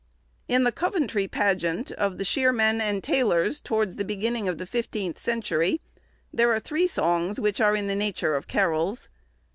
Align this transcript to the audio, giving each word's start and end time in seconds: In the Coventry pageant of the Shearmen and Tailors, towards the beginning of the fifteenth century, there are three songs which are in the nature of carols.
In 0.47 0.63
the 0.63 0.71
Coventry 0.71 1.27
pageant 1.27 1.91
of 1.91 2.17
the 2.17 2.25
Shearmen 2.25 2.81
and 2.81 3.03
Tailors, 3.03 3.61
towards 3.61 3.97
the 3.97 4.03
beginning 4.03 4.47
of 4.47 4.57
the 4.57 4.65
fifteenth 4.65 5.19
century, 5.19 5.79
there 6.33 6.51
are 6.51 6.59
three 6.59 6.87
songs 6.87 7.39
which 7.39 7.61
are 7.61 7.75
in 7.75 7.85
the 7.85 7.93
nature 7.93 8.33
of 8.33 8.47
carols. 8.47 9.09